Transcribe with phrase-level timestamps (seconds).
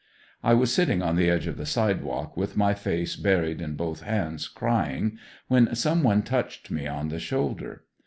[0.41, 4.01] I was sitting on the edge of the sidewalk, with my face buried in both
[4.01, 7.83] hands, crying, when someone touched me on the shoulder.